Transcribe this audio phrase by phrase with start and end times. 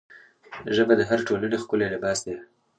[0.75, 2.35] ژبه د هرې ټولنې ښکلی لباس دی